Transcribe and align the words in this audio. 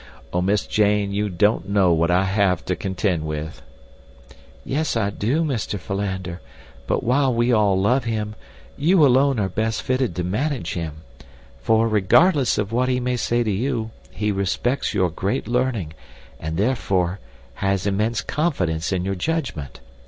Oh, 0.33 0.41
Miss 0.41 0.65
Jane, 0.65 1.11
you 1.13 1.29
don't 1.29 1.69
know 1.69 1.93
what 1.93 2.09
I 2.09 2.23
have 2.23 2.65
to 2.65 2.75
contend 2.75 3.23
with." 3.23 3.61
"Yes, 4.65 4.97
I 4.97 5.11
do, 5.11 5.43
Mr. 5.43 5.77
Philander; 5.79 6.41
but 6.87 7.03
while 7.03 7.31
we 7.31 7.53
all 7.53 7.79
love 7.79 8.05
him, 8.05 8.33
you 8.75 9.05
alone 9.05 9.39
are 9.39 9.47
best 9.47 9.83
fitted 9.83 10.15
to 10.15 10.23
manage 10.23 10.73
him; 10.73 11.03
for, 11.61 11.87
regardless 11.87 12.57
of 12.57 12.71
what 12.71 12.89
he 12.89 12.99
may 12.99 13.15
say 13.15 13.43
to 13.43 13.51
you, 13.51 13.91
he 14.09 14.31
respects 14.31 14.95
your 14.95 15.11
great 15.11 15.47
learning, 15.47 15.93
and, 16.39 16.57
therefore, 16.57 17.19
has 17.61 17.85
immense 17.85 18.21
confidence 18.21 18.91
in 18.91 19.05
your 19.05 19.13
judgment. 19.13 19.81